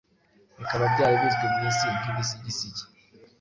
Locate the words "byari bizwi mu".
0.93-1.61